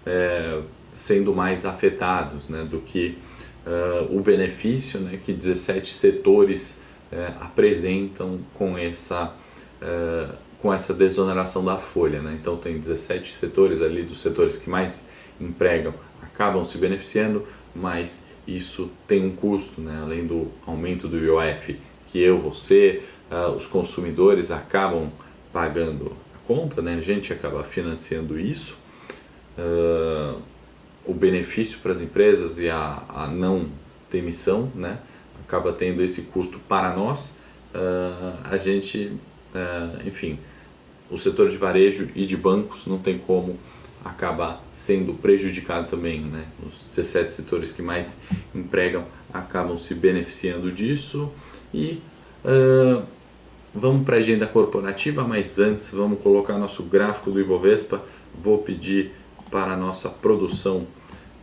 é, 0.05 0.61
sendo 0.93 1.35
mais 1.35 1.65
afetados 1.65 2.49
né, 2.49 2.67
do 2.69 2.81
que 2.81 3.19
uh, 3.67 4.17
o 4.17 4.21
benefício 4.21 5.01
né, 5.01 5.19
que 5.23 5.33
17 5.33 5.93
setores 5.93 6.83
uh, 7.13 7.35
apresentam 7.41 8.41
com 8.55 8.77
essa, 8.77 9.35
uh, 9.83 10.35
com 10.59 10.73
essa 10.73 10.95
desoneração 10.95 11.65
da 11.65 11.79
folha. 11.79 12.21
Né? 12.21 12.37
Então, 12.41 12.57
tem 12.57 12.79
17 12.79 13.35
setores 13.35 13.83
ali, 13.83 14.03
dos 14.03 14.21
setores 14.21 14.57
que 14.57 14.71
mais 14.71 15.09
empregam, 15.41 15.95
acabam 16.23 16.65
se 16.65 16.79
beneficiando, 16.79 17.47
mas 17.75 18.27
isso 18.47 18.91
tem 19.07 19.25
um 19.25 19.35
custo, 19.35 19.81
né? 19.81 20.01
além 20.03 20.27
do 20.27 20.51
aumento 20.67 21.09
do 21.09 21.19
IOF, 21.19 21.79
que 22.07 22.19
eu, 22.21 22.39
você, 22.39 23.03
os 23.57 23.65
consumidores 23.67 24.51
acabam 24.51 25.11
pagando 25.53 26.17
a 26.35 26.49
conta, 26.49 26.83
né? 26.83 26.97
a 26.97 27.01
gente 27.01 27.33
acaba 27.33 27.63
financiando 27.63 28.39
isso. 28.39 28.77
Uh, 29.57 30.41
o 31.05 31.15
benefício 31.15 31.79
para 31.81 31.93
as 31.93 32.01
empresas 32.01 32.59
e 32.59 32.69
a, 32.69 33.03
a 33.09 33.27
não 33.27 33.69
demissão, 34.11 34.71
né? 34.75 34.99
acaba 35.51 35.73
tendo 35.73 36.01
esse 36.03 36.23
custo 36.23 36.61
para 36.69 36.95
nós. 36.95 37.39
Uh, 37.75 38.39
a 38.45 38.57
gente, 38.57 39.13
uh, 39.55 40.07
enfim, 40.07 40.39
o 41.11 41.19
setor 41.19 41.49
de 41.49 41.57
varejo 41.57 42.09
e 42.15 42.25
de 42.25 42.37
bancos 42.37 42.87
não 42.87 42.99
tem 42.99 43.19
como 43.19 43.59
acabar 44.05 44.65
sendo 44.73 45.13
prejudicado 45.15 45.89
também, 45.89 46.21
né? 46.21 46.47
Os 46.65 46.87
17 46.97 47.33
setores 47.33 47.73
que 47.73 47.83
mais 47.83 48.23
empregam 48.55 49.05
acabam 49.33 49.77
se 49.77 49.95
beneficiando 49.95 50.73
disso 50.73 51.31
e 51.75 52.01
uh, 52.45 53.03
vamos 53.75 54.05
para 54.05 54.17
a 54.17 54.19
agenda 54.21 54.47
corporativa, 54.47 55.23
mas 55.25 55.59
antes 55.59 55.91
vamos 55.93 56.21
colocar 56.21 56.57
nosso 56.59 56.85
gráfico 56.85 57.31
do 57.31 57.41
Ibovespa. 57.41 58.03
Vou 58.41 58.59
pedir 58.59 59.13
para 59.51 59.73
a 59.73 59.77
nossa 59.77 60.09
produção 60.09 60.87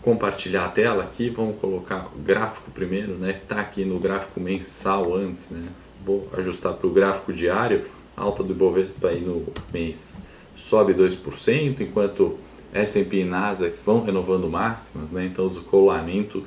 compartilhar 0.02 0.66
a 0.66 0.70
tela 0.70 1.04
aqui, 1.04 1.30
vamos 1.30 1.60
colocar 1.60 2.10
o 2.16 2.20
gráfico 2.20 2.72
primeiro, 2.72 3.16
né? 3.18 3.34
Tá 3.48 3.60
aqui 3.60 3.84
no 3.84 4.00
gráfico 4.00 4.40
mensal 4.40 5.14
antes, 5.14 5.50
né? 5.50 5.68
Vou 6.06 6.30
ajustar 6.38 6.74
para 6.74 6.88
o 6.88 6.92
gráfico 6.92 7.34
diário, 7.34 7.86
alta 8.16 8.42
do 8.42 8.54
Ibovespa 8.54 9.10
aí 9.10 9.20
no 9.22 9.46
mês 9.74 10.22
sobe 10.58 10.94
2%, 10.94 11.82
enquanto 11.82 12.38
S&P 12.74 13.22
e 13.22 13.24
Nasdaq 13.24 13.78
vão 13.86 14.04
renovando 14.04 14.50
máximas, 14.50 15.12
né? 15.12 15.26
Então 15.26 15.46
o 15.46 15.50
descolamento 15.50 16.44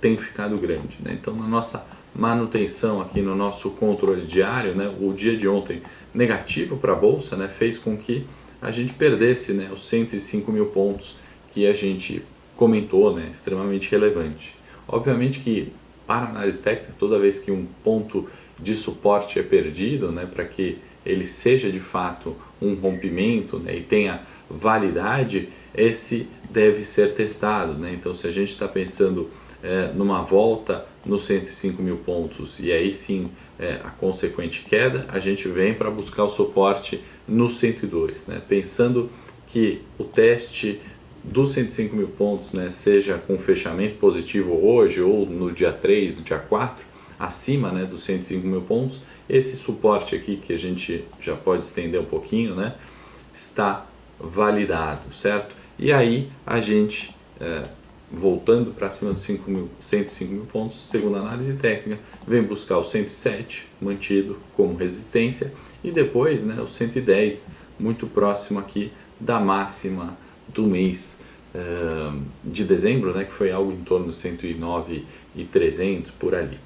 tem 0.00 0.16
ficado 0.16 0.56
grande, 0.58 0.98
né? 1.00 1.16
Então 1.18 1.34
na 1.34 1.48
nossa 1.48 1.86
manutenção 2.14 3.00
aqui 3.00 3.22
no 3.22 3.34
nosso 3.34 3.70
controle 3.70 4.22
diário, 4.22 4.76
né? 4.76 4.88
O 5.00 5.12
dia 5.12 5.36
de 5.36 5.48
ontem 5.48 5.82
negativo 6.12 6.76
para 6.76 6.92
a 6.92 6.96
bolsa, 6.96 7.36
né? 7.36 7.48
Fez 7.48 7.78
com 7.78 7.96
que 7.96 8.26
a 8.64 8.70
gente 8.70 8.94
perdesse, 8.94 9.52
né? 9.52 9.70
Os 9.70 9.86
105 9.86 10.50
mil 10.50 10.66
pontos 10.66 11.18
que 11.52 11.66
a 11.66 11.72
gente 11.74 12.22
comentou, 12.56 13.14
né, 13.14 13.28
extremamente 13.30 13.90
relevante. 13.90 14.56
Obviamente 14.88 15.40
que 15.40 15.70
para 16.06 16.28
análise 16.28 16.58
técnica, 16.60 16.94
toda 16.98 17.18
vez 17.18 17.38
que 17.38 17.50
um 17.50 17.66
ponto 17.82 18.28
de 18.58 18.74
suporte 18.74 19.38
é 19.38 19.42
perdido, 19.42 20.10
né, 20.10 20.26
para 20.26 20.44
que 20.44 20.78
ele 21.04 21.26
seja 21.26 21.70
de 21.70 21.80
fato 21.80 22.34
um 22.60 22.74
rompimento 22.74 23.58
né, 23.58 23.76
e 23.76 23.80
tenha 23.82 24.22
validade, 24.48 25.50
esse 25.74 26.26
deve 26.48 26.82
ser 26.84 27.14
testado. 27.14 27.74
Né? 27.74 27.92
Então, 27.92 28.14
se 28.14 28.26
a 28.26 28.30
gente 28.30 28.50
está 28.50 28.66
pensando 28.66 29.28
é, 29.62 29.92
numa 29.94 30.22
volta 30.22 30.86
nos 31.04 31.24
105 31.24 31.82
mil 31.82 31.96
pontos 31.98 32.58
e 32.60 32.72
aí 32.72 32.90
sim 32.90 33.26
é, 33.58 33.80
a 33.84 33.90
consequente 33.90 34.64
queda, 34.64 35.06
a 35.08 35.18
gente 35.18 35.48
vem 35.48 35.74
para 35.74 35.90
buscar 35.90 36.24
o 36.24 36.28
suporte 36.28 37.02
no 37.26 37.48
102, 37.48 38.26
né? 38.26 38.42
pensando 38.48 39.10
que 39.46 39.82
o 39.98 40.04
teste 40.04 40.80
dos 41.22 41.52
105 41.52 41.96
mil 41.96 42.08
pontos, 42.08 42.52
né, 42.52 42.70
seja 42.70 43.16
com 43.16 43.38
fechamento 43.38 43.96
positivo 43.96 44.52
hoje 44.62 45.00
ou 45.00 45.24
no 45.24 45.50
dia 45.50 45.72
3, 45.72 46.18
no 46.18 46.24
dia 46.24 46.38
4, 46.38 46.84
acima 47.18 47.72
né, 47.72 47.84
dos 47.84 48.04
105 48.04 48.46
mil 48.46 48.60
pontos, 48.60 49.00
esse 49.28 49.56
suporte 49.56 50.14
aqui 50.14 50.36
que 50.36 50.52
a 50.52 50.58
gente 50.58 51.04
já 51.18 51.34
pode 51.34 51.64
estender 51.64 51.98
um 51.98 52.04
pouquinho, 52.04 52.54
né, 52.54 52.74
está 53.32 53.86
validado, 54.20 55.12
certo? 55.14 55.54
E 55.78 55.92
aí 55.92 56.30
a 56.46 56.60
gente, 56.60 57.14
é, 57.40 57.62
voltando 58.10 58.72
para 58.72 58.90
cima 58.90 59.12
dos 59.12 59.22
5 59.22 59.50
mil, 59.50 59.70
105 59.80 60.32
mil 60.32 60.44
pontos, 60.44 60.76
segundo 60.88 61.16
a 61.16 61.20
análise 61.20 61.56
técnica, 61.56 62.00
vem 62.26 62.42
buscar 62.42 62.78
o 62.78 62.84
107 62.84 63.68
mantido 63.80 64.38
como 64.56 64.76
resistência 64.76 65.52
e 65.82 65.90
depois 65.90 66.44
né, 66.44 66.56
o 66.60 66.68
110 66.68 67.50
muito 67.78 68.06
próximo 68.06 68.58
aqui 68.58 68.92
da 69.18 69.40
máxima 69.40 70.16
do 70.48 70.64
mês 70.64 71.22
uh, 71.54 72.20
de 72.44 72.64
dezembro, 72.64 73.14
né, 73.14 73.24
que 73.24 73.32
foi 73.32 73.50
algo 73.50 73.72
em 73.72 73.82
torno 73.82 74.10
de 74.10 74.16
109 74.16 75.04
e 75.34 75.44
300 75.44 76.10
por 76.12 76.34
ali. 76.34 76.58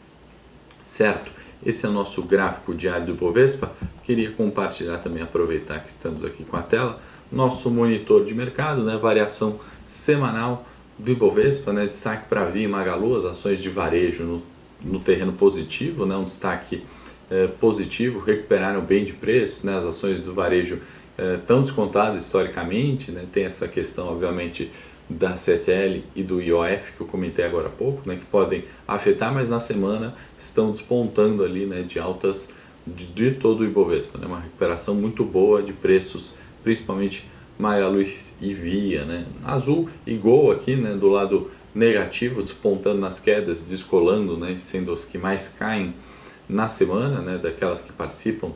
Certo? 0.85 1.31
Esse 1.65 1.87
é 1.87 1.89
o 1.89 1.93
nosso 1.93 2.23
gráfico 2.23 2.75
diário 2.75 3.07
do 3.07 3.13
Ibovespa. 3.13 3.73
Queria 4.05 4.31
compartilhar 4.31 4.99
também, 4.99 5.23
aproveitar 5.23 5.81
que 5.81 5.91
estamos 5.91 6.25
aqui 6.25 6.45
com 6.45 6.57
a 6.57 6.63
tela, 6.63 7.01
nosso 7.31 7.71
monitor 7.71 8.25
de 8.25 8.35
mercado, 8.35 8.85
né, 8.85 8.97
variação 8.97 9.61
semanal 9.87 10.67
do 10.99 11.13
Ibovespa, 11.13 11.73
né, 11.73 11.87
destaque 11.87 12.29
para 12.29 12.45
Via 12.47 12.65
e 12.65 12.69
Magalu, 12.69 13.17
as 13.17 13.25
ações 13.25 13.63
de 13.63 13.69
varejo 13.69 14.25
no, 14.25 14.43
no 14.83 15.01
terreno 15.01 15.33
positivo, 15.33 16.05
né, 16.05 16.17
um 16.17 16.25
destaque 16.25 16.83
eh, 17.31 17.47
positivo, 17.61 18.19
recuperaram 18.19 18.81
bem 18.81 19.05
de 19.05 19.13
preços, 19.13 19.63
né, 19.63 19.77
as 19.77 19.85
ações 19.85 20.21
do 20.21 20.35
varejo 20.35 20.81
é, 21.19 21.37
tão 21.37 21.63
descontadas 21.63 22.23
historicamente, 22.23 23.11
né? 23.11 23.27
tem 23.33 23.45
essa 23.45 23.67
questão, 23.67 24.07
obviamente, 24.07 24.71
da 25.11 25.33
CSL 25.33 26.05
e 26.15 26.23
do 26.23 26.41
IOF 26.41 26.93
que 26.97 27.01
eu 27.01 27.09
comentei 27.09 27.45
agora 27.45 27.67
há 27.67 27.71
pouco, 27.71 28.09
né? 28.09 28.15
que 28.15 28.25
podem 28.27 28.65
afetar, 28.87 29.35
mas 29.35 29.51
na 29.51 29.59
semana 29.59 30.15
estão 30.39 30.71
despontando 30.71 31.43
ali 31.43 31.67
né? 31.67 31.83
de 31.83 31.99
altas 31.99 32.53
de, 32.87 33.07
de 33.07 33.33
todo 33.33 33.63
o 33.63 33.65
Ibovespa, 33.65 34.17
né? 34.17 34.29
uma 34.29 34.39
recuperação 34.39 34.95
muito 34.95 35.25
boa 35.25 35.61
de 35.61 35.73
preços, 35.73 36.35
principalmente 36.63 37.29
Magalu 37.59 38.03
e 38.41 38.55
Via, 38.55 39.05
né? 39.05 39.27
Azul 39.45 39.89
e 40.07 40.15
Gol 40.15 40.53
aqui, 40.53 40.77
né? 40.77 40.95
Do 40.95 41.09
lado 41.09 41.51
negativo, 41.75 42.43
despontando 42.43 43.01
nas 43.01 43.21
quedas, 43.21 43.65
descolando, 43.65 44.37
né? 44.37 44.57
Sendo 44.57 44.93
os 44.93 45.05
que 45.05 45.19
mais 45.19 45.49
caem 45.59 45.95
na 46.49 46.69
semana, 46.69 47.21
né? 47.21 47.39
Daquelas 47.39 47.83
que 47.83 47.93
participam 47.93 48.53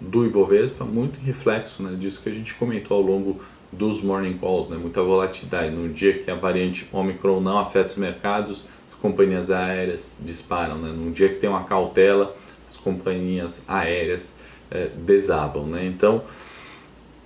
do 0.00 0.24
Ibovespa, 0.26 0.84
muito 0.84 1.18
reflexo 1.20 1.82
né, 1.82 1.96
disso 1.98 2.20
que 2.22 2.28
a 2.28 2.32
gente 2.32 2.54
comentou 2.54 2.96
ao 2.96 3.02
longo 3.02 3.40
dos 3.72 4.02
morning 4.02 4.38
calls, 4.38 4.68
né, 4.68 4.76
muita 4.76 5.02
volatilidade. 5.02 5.70
No 5.70 5.88
dia 5.88 6.18
que 6.18 6.30
a 6.30 6.34
variante 6.34 6.88
Omicron 6.92 7.40
não 7.40 7.58
afeta 7.58 7.88
os 7.88 7.96
mercados, 7.96 8.68
as 8.88 8.94
companhias 8.96 9.50
aéreas 9.50 10.20
disparam. 10.22 10.78
Né? 10.78 10.90
No 10.90 11.10
dia 11.10 11.28
que 11.28 11.36
tem 11.36 11.48
uma 11.48 11.64
cautela, 11.64 12.36
as 12.66 12.76
companhias 12.76 13.64
aéreas 13.68 14.38
é, 14.70 14.88
desabam. 14.96 15.66
Né? 15.66 15.86
Então, 15.86 16.22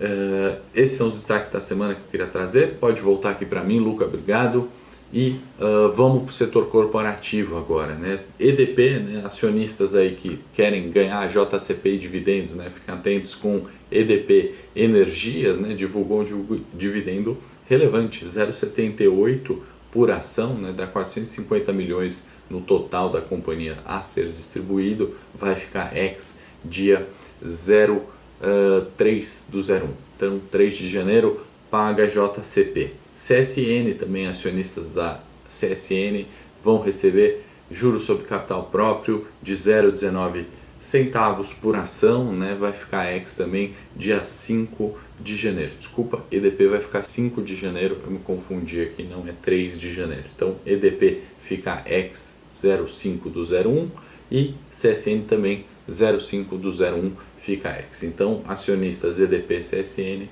é, 0.00 0.58
esses 0.74 0.96
são 0.96 1.08
os 1.08 1.14
destaques 1.14 1.50
da 1.50 1.60
semana 1.60 1.94
que 1.94 2.00
eu 2.00 2.10
queria 2.10 2.26
trazer. 2.26 2.74
Pode 2.74 3.00
voltar 3.00 3.30
aqui 3.30 3.44
para 3.44 3.62
mim, 3.62 3.78
Luca, 3.78 4.04
obrigado. 4.04 4.68
E 5.10 5.40
uh, 5.58 5.90
vamos 5.94 6.24
para 6.24 6.30
o 6.30 6.32
setor 6.32 6.66
corporativo 6.66 7.56
agora, 7.56 7.94
né? 7.94 8.18
EDP, 8.38 8.98
né? 8.98 9.22
acionistas 9.24 9.94
aí 9.94 10.14
que 10.14 10.38
querem 10.52 10.90
ganhar 10.90 11.26
JCP 11.26 11.94
e 11.94 11.98
dividendos, 11.98 12.54
né? 12.54 12.70
Fiquem 12.74 12.94
atentos 12.94 13.34
com 13.34 13.62
EDP 13.90 14.54
Energias, 14.76 15.56
né? 15.56 15.72
Divulgou 15.72 16.20
um 16.20 16.60
dividendo 16.74 17.38
relevante, 17.66 18.26
0,78 18.26 19.56
por 19.90 20.10
ação, 20.10 20.52
né? 20.52 20.74
Dá 20.76 20.86
450 20.86 21.72
milhões 21.72 22.28
no 22.50 22.60
total 22.60 23.08
da 23.08 23.22
companhia 23.22 23.78
a 23.86 24.02
ser 24.02 24.26
distribuído, 24.26 25.14
vai 25.34 25.56
ficar 25.56 25.96
ex 25.96 26.38
dia 26.62 27.08
03 27.40 28.17
uh, 28.40 29.50
do 29.50 29.58
01. 29.58 29.88
Então, 30.16 30.40
3 30.50 30.76
de 30.76 30.88
janeiro 30.88 31.40
paga 31.70 32.06
JCP. 32.06 32.92
CSN 33.14 33.94
também, 33.98 34.26
acionistas 34.26 34.94
da 34.94 35.20
CSN 35.48 36.26
vão 36.62 36.80
receber 36.80 37.44
juros 37.70 38.04
sobre 38.04 38.24
capital 38.24 38.64
próprio 38.64 39.26
de 39.42 39.54
0,19 39.54 40.44
centavos 40.80 41.52
por 41.52 41.74
ação, 41.76 42.32
né? 42.32 42.56
Vai 42.58 42.72
ficar 42.72 43.12
ex 43.12 43.34
também 43.34 43.74
dia 43.96 44.24
5 44.24 44.96
de 45.20 45.36
janeiro. 45.36 45.72
Desculpa, 45.78 46.24
EDP 46.30 46.68
vai 46.68 46.80
ficar 46.80 47.02
5 47.02 47.42
de 47.42 47.56
janeiro, 47.56 47.98
eu 48.04 48.10
me 48.10 48.20
confundi 48.20 48.80
aqui, 48.80 49.02
não 49.02 49.26
é 49.26 49.32
3 49.42 49.78
de 49.78 49.92
janeiro. 49.92 50.24
Então, 50.34 50.56
EDP 50.64 51.22
fica 51.42 51.82
ex 51.86 52.40
05 52.50 53.28
do 53.28 53.42
01 53.42 53.90
e 54.30 54.54
CSN 54.70 55.22
também 55.26 55.64
05 55.90 56.56
do 56.56 56.70
01 56.70 57.12
fica 57.40 57.78
ex. 57.78 58.02
Então, 58.02 58.42
acionistas 58.46 59.18
EDP 59.18 59.58
CSN, 59.58 60.28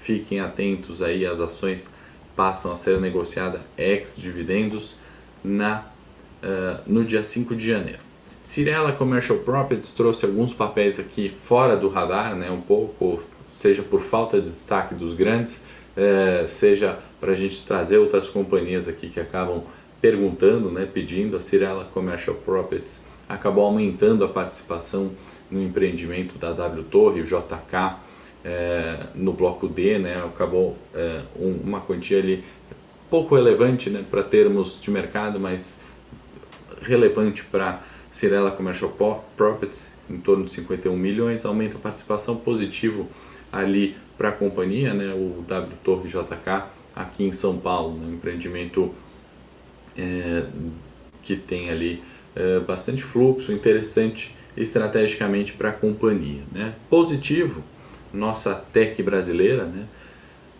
fiquem 0.00 0.40
atentos 0.40 1.02
aí, 1.02 1.26
as 1.26 1.40
ações 1.40 1.94
passam 2.36 2.72
a 2.72 2.76
ser 2.76 3.00
negociadas 3.00 3.60
ex 3.76 4.16
dividendos 4.16 4.96
na 5.42 5.86
uh, 6.42 6.80
no 6.86 7.04
dia 7.04 7.22
5 7.22 7.54
de 7.54 7.66
janeiro. 7.66 7.98
Cirela 8.40 8.92
Commercial 8.92 9.38
Properties 9.40 9.92
trouxe 9.92 10.24
alguns 10.24 10.54
papéis 10.54 10.98
aqui 10.98 11.34
fora 11.44 11.76
do 11.76 11.88
radar, 11.88 12.34
né, 12.34 12.50
um 12.50 12.60
pouco, 12.60 13.22
seja 13.52 13.82
por 13.82 14.00
falta 14.00 14.40
de 14.40 14.48
destaque 14.48 14.94
dos 14.94 15.12
grandes, 15.12 15.64
uh, 15.96 16.48
seja 16.48 16.98
para 17.20 17.32
a 17.32 17.34
gente 17.34 17.66
trazer 17.66 17.98
outras 17.98 18.30
companhias 18.30 18.88
aqui 18.88 19.10
que 19.10 19.20
acabam 19.20 19.64
perguntando, 20.00 20.70
né, 20.70 20.88
pedindo. 20.90 21.36
A 21.36 21.40
Cirela 21.40 21.84
Commercial 21.92 22.36
Properties 22.36 23.09
acabou 23.30 23.64
aumentando 23.64 24.24
a 24.24 24.28
participação 24.28 25.12
no 25.50 25.62
empreendimento 25.62 26.38
da 26.38 26.52
W 26.52 26.84
Torre, 26.84 27.20
o 27.20 27.24
JK, 27.24 27.96
é, 28.44 29.06
no 29.14 29.32
bloco 29.32 29.68
D, 29.68 29.98
né, 29.98 30.22
acabou 30.24 30.76
é, 30.94 31.22
um, 31.36 31.60
uma 31.62 31.80
quantia 31.80 32.18
ali 32.18 32.44
pouco 33.08 33.34
relevante 33.34 33.90
né, 33.90 34.04
para 34.08 34.22
termos 34.22 34.80
de 34.80 34.90
mercado, 34.90 35.38
mas 35.38 35.78
relevante 36.80 37.44
para 37.44 37.82
Cirela 38.10 38.50
Commercial 38.50 38.90
Properties, 39.36 39.92
em 40.08 40.18
torno 40.18 40.44
de 40.44 40.52
51 40.52 40.96
milhões, 40.96 41.44
aumenta 41.44 41.76
a 41.76 41.80
participação 41.80 42.36
positivo 42.36 43.08
ali 43.52 43.96
para 44.16 44.30
a 44.30 44.32
companhia, 44.32 44.94
né, 44.94 45.12
o 45.14 45.42
W 45.42 45.76
Torre 45.84 46.08
JK, 46.08 46.64
aqui 46.94 47.24
em 47.24 47.32
São 47.32 47.58
Paulo, 47.58 47.98
um 48.00 48.14
empreendimento 48.14 48.94
é, 49.96 50.46
que 51.22 51.36
tem 51.36 51.70
ali 51.70 52.02
é, 52.34 52.60
bastante 52.60 53.02
fluxo, 53.02 53.52
interessante 53.52 54.34
estrategicamente 54.56 55.52
para 55.52 55.70
a 55.70 55.72
companhia. 55.72 56.42
Né? 56.52 56.74
Positivo, 56.88 57.62
nossa 58.12 58.54
tech 58.54 59.02
brasileira, 59.02 59.64
né, 59.64 59.86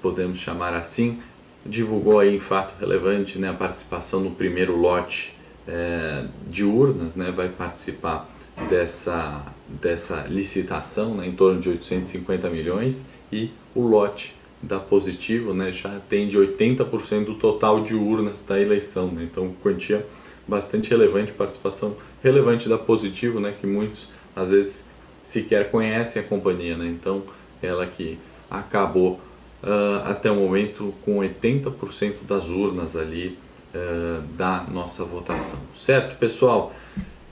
podemos 0.00 0.38
chamar 0.38 0.74
assim, 0.74 1.18
divulgou 1.64 2.20
aí 2.20 2.34
em 2.34 2.40
fato 2.40 2.78
relevante 2.80 3.38
né, 3.38 3.50
a 3.50 3.54
participação 3.54 4.20
no 4.20 4.30
primeiro 4.30 4.76
lote 4.76 5.34
é, 5.66 6.24
de 6.48 6.64
urnas, 6.64 7.14
né, 7.14 7.30
vai 7.30 7.48
participar 7.48 8.28
dessa, 8.68 9.44
dessa 9.68 10.26
licitação 10.28 11.14
né, 11.14 11.26
em 11.26 11.32
torno 11.32 11.60
de 11.60 11.68
850 11.68 12.48
milhões 12.50 13.08
e 13.32 13.50
o 13.74 13.82
lote 13.82 14.34
da 14.62 14.78
Positivo 14.78 15.54
né, 15.54 15.72
já 15.72 15.96
atende 15.96 16.36
80% 16.36 17.24
do 17.24 17.34
total 17.34 17.82
de 17.82 17.94
urnas 17.94 18.44
da 18.44 18.60
eleição, 18.60 19.08
né, 19.08 19.24
então 19.30 19.54
quantia 19.62 20.06
bastante 20.50 20.90
relevante, 20.90 21.33
participação 21.33 21.97
relevante 22.23 22.69
da 22.69 22.76
Positivo, 22.76 23.38
né, 23.38 23.54
que 23.59 23.66
muitos 23.66 24.09
às 24.35 24.50
vezes 24.50 24.90
sequer 25.23 25.71
conhecem 25.71 26.21
a 26.21 26.25
companhia, 26.25 26.76
né, 26.76 26.87
então 26.88 27.23
ela 27.62 27.87
que 27.87 28.19
acabou 28.50 29.21
uh, 29.62 30.04
até 30.04 30.30
o 30.30 30.35
momento 30.35 30.92
com 31.02 31.19
80% 31.19 32.25
das 32.26 32.49
urnas 32.49 32.97
ali 32.97 33.38
uh, 33.75 34.23
da 34.37 34.64
nossa 34.64 35.04
votação. 35.04 35.61
Certo, 35.76 36.19
pessoal? 36.19 36.75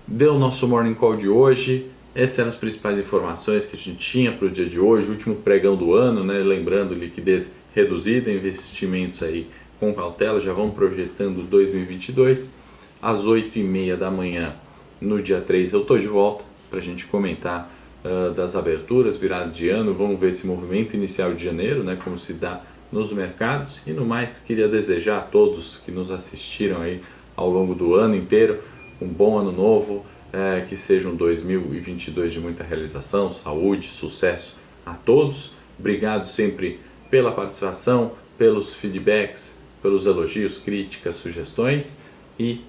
Deu 0.06 0.36
o 0.36 0.38
nosso 0.38 0.68
Morning 0.68 0.94
Call 0.94 1.16
de 1.16 1.28
hoje. 1.28 1.90
Essas 2.14 2.38
eram 2.38 2.48
as 2.48 2.56
principais 2.56 2.98
informações 2.98 3.66
que 3.66 3.76
a 3.76 3.78
gente 3.78 3.98
tinha 3.98 4.32
para 4.32 4.46
o 4.46 4.50
dia 4.50 4.66
de 4.66 4.80
hoje, 4.80 5.10
último 5.10 5.36
pregão 5.36 5.76
do 5.76 5.94
ano, 5.94 6.24
né? 6.24 6.38
lembrando 6.38 6.94
liquidez 6.94 7.56
reduzida, 7.74 8.30
investimentos 8.30 9.22
aí 9.22 9.48
com 9.78 9.94
cautela, 9.94 10.40
já 10.40 10.52
vão 10.52 10.70
projetando 10.70 11.42
2022. 11.42 12.54
Às 13.00 13.24
8h30 13.24 13.96
da 13.96 14.10
manhã, 14.10 14.56
no 15.00 15.22
dia 15.22 15.40
3, 15.40 15.72
eu 15.72 15.82
estou 15.82 15.98
de 15.98 16.08
volta 16.08 16.44
para 16.68 16.80
a 16.80 16.82
gente 16.82 17.06
comentar 17.06 17.72
uh, 18.04 18.32
das 18.32 18.56
aberturas, 18.56 19.16
virado 19.16 19.52
de 19.52 19.68
ano, 19.68 19.94
vamos 19.94 20.18
ver 20.18 20.30
esse 20.30 20.46
movimento 20.46 20.94
inicial 20.94 21.32
de 21.32 21.44
janeiro, 21.44 21.84
né, 21.84 21.96
como 22.02 22.18
se 22.18 22.32
dá 22.32 22.62
nos 22.90 23.12
mercados. 23.12 23.80
E 23.86 23.92
no 23.92 24.04
mais, 24.04 24.40
queria 24.40 24.66
desejar 24.66 25.18
a 25.18 25.20
todos 25.20 25.78
que 25.78 25.92
nos 25.92 26.10
assistiram 26.10 26.82
aí 26.82 27.00
ao 27.36 27.48
longo 27.48 27.74
do 27.74 27.94
ano 27.94 28.16
inteiro 28.16 28.60
um 29.00 29.06
bom 29.06 29.38
ano 29.38 29.52
novo, 29.52 30.04
é, 30.32 30.64
que 30.68 30.76
seja 30.76 31.08
um 31.08 31.14
2022 31.14 32.32
de 32.32 32.40
muita 32.40 32.64
realização, 32.64 33.32
saúde, 33.32 33.86
sucesso 33.86 34.56
a 34.84 34.92
todos. 34.92 35.52
Obrigado 35.78 36.26
sempre 36.26 36.80
pela 37.08 37.30
participação, 37.30 38.12
pelos 38.36 38.74
feedbacks, 38.74 39.62
pelos 39.80 40.04
elogios, 40.06 40.58
críticas, 40.58 41.14
sugestões 41.14 42.00
e 42.38 42.60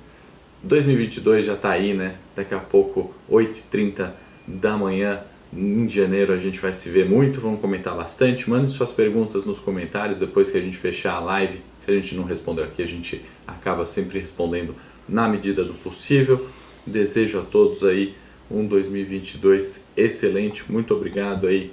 2022 0.63 1.45
já 1.45 1.54
está 1.54 1.72
aí, 1.72 1.93
né? 1.93 2.15
Daqui 2.36 2.54
a 2.54 2.60
pouco, 2.60 3.13
8h30 3.30 4.12
da 4.48 4.76
manhã, 4.76 5.22
em 5.52 5.89
janeiro, 5.89 6.32
a 6.32 6.38
gente 6.38 6.60
vai 6.60 6.74
se 6.74 6.89
ver 6.89 7.10
muito, 7.10 7.39
vamos 7.41 7.60
comentar 7.60 7.95
bastante. 7.95 8.50
Mande 8.50 8.69
suas 8.69 8.91
perguntas 8.91 9.45
nos 9.45 9.60
comentários 9.60 10.19
depois 10.19 10.52
que 10.52 10.58
a 10.58 10.62
gente 10.62 10.78
fechar 10.78 11.13
a 11.13 11.19
live. 11.19 11.60
Se 11.80 11.89
a 11.89 11.93
gente 11.93 12.13
não 12.15 12.24
responder 12.24 12.63
aqui, 12.63 12.84
a 12.84 12.86
gente 12.86 13.22
acaba 13.48 13.86
sempre 13.86 14.19
respondendo 14.19 14.76
na 15.08 15.28
medida 15.28 15.63
do 15.63 15.74
possível. 15.74 16.48
Desejo 16.86 17.39
a 17.39 17.43
todos 17.43 17.84
aí 17.84 18.15
um 18.50 18.65
2022 18.65 19.86
excelente. 19.98 20.72
Muito 20.72 20.93
obrigado 20.93 21.48
aí 21.48 21.72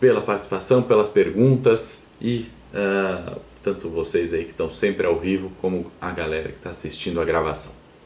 pela 0.00 0.22
participação, 0.22 0.82
pelas 0.82 1.08
perguntas 1.08 2.02
e 2.20 2.46
uh, 2.72 3.38
tanto 3.62 3.90
vocês 3.90 4.32
aí 4.32 4.44
que 4.44 4.50
estão 4.52 4.70
sempre 4.70 5.06
ao 5.06 5.18
vivo 5.18 5.50
como 5.60 5.90
a 6.00 6.10
galera 6.10 6.48
que 6.50 6.56
está 6.56 6.70
assistindo 6.70 7.20
a 7.20 7.24
gravação. 7.24 7.75